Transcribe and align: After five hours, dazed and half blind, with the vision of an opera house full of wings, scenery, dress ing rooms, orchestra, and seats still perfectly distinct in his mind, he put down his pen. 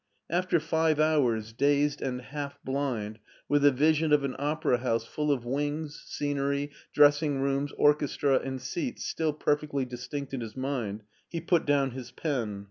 After 0.31 0.59
five 0.59 0.99
hours, 0.99 1.53
dazed 1.53 2.01
and 2.01 2.21
half 2.23 2.57
blind, 2.63 3.19
with 3.47 3.61
the 3.61 3.69
vision 3.69 4.11
of 4.11 4.23
an 4.23 4.35
opera 4.39 4.79
house 4.79 5.05
full 5.05 5.31
of 5.31 5.45
wings, 5.45 6.01
scenery, 6.07 6.71
dress 6.91 7.21
ing 7.21 7.39
rooms, 7.39 7.71
orchestra, 7.73 8.39
and 8.39 8.59
seats 8.59 9.05
still 9.05 9.31
perfectly 9.31 9.85
distinct 9.85 10.33
in 10.33 10.41
his 10.41 10.57
mind, 10.57 11.03
he 11.29 11.39
put 11.39 11.67
down 11.67 11.91
his 11.91 12.09
pen. 12.09 12.59